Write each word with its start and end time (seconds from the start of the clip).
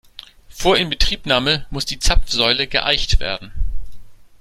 Vor 0.49 0.77
Inbetriebnahme 0.79 1.67
muss 1.69 1.85
die 1.85 1.99
Zapfsäule 1.99 2.65
geeicht 2.65 3.19
werden. 3.19 3.53